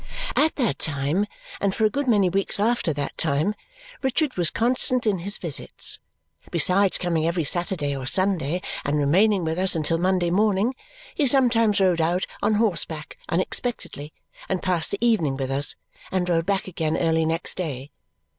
At 0.35 0.55
that 0.55 0.79
time, 0.79 1.27
and 1.59 1.75
for 1.75 1.85
a 1.85 1.89
good 1.91 2.07
many 2.07 2.27
weeks 2.27 2.59
after 2.59 2.91
that 2.93 3.15
time, 3.19 3.53
Richard 4.01 4.35
was 4.35 4.49
constant 4.49 5.05
in 5.05 5.19
his 5.19 5.37
visits. 5.37 5.99
Besides 6.49 6.97
coming 6.97 7.27
every 7.27 7.43
Saturday 7.43 7.95
or 7.95 8.07
Sunday 8.07 8.63
and 8.83 8.97
remaining 8.97 9.43
with 9.43 9.59
us 9.59 9.75
until 9.75 9.99
Monday 9.99 10.31
morning, 10.31 10.73
he 11.13 11.27
sometimes 11.27 11.79
rode 11.79 12.01
out 12.01 12.25
on 12.41 12.55
horseback 12.55 13.15
unexpectedly 13.29 14.11
and 14.49 14.63
passed 14.63 14.89
the 14.89 15.05
evening 15.05 15.37
with 15.37 15.51
us 15.51 15.75
and 16.11 16.27
rode 16.27 16.47
back 16.47 16.67
again 16.67 16.97
early 16.97 17.23
next 17.23 17.53
day. 17.55 17.91